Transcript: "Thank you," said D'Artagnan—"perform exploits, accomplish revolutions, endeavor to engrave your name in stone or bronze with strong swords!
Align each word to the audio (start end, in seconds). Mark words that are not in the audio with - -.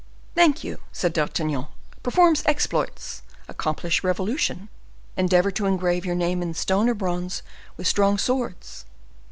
"Thank 0.33 0.63
you," 0.63 0.79
said 0.91 1.13
D'Artagnan—"perform 1.13 2.33
exploits, 2.47 3.21
accomplish 3.47 4.03
revolutions, 4.03 4.67
endeavor 5.15 5.51
to 5.51 5.67
engrave 5.67 6.07
your 6.07 6.15
name 6.15 6.41
in 6.41 6.55
stone 6.55 6.89
or 6.89 6.95
bronze 6.95 7.43
with 7.77 7.85
strong 7.85 8.17
swords! 8.17 8.85